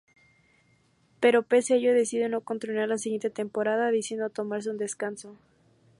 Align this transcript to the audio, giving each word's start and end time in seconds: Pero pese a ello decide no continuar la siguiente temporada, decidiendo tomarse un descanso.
Pero 1.21 1.45
pese 1.51 1.71
a 1.75 1.77
ello 1.77 1.93
decide 1.93 2.27
no 2.27 2.41
continuar 2.41 2.89
la 2.89 2.97
siguiente 2.97 3.29
temporada, 3.29 3.91
decidiendo 3.91 4.31
tomarse 4.31 4.71
un 4.71 4.79
descanso. 4.79 5.37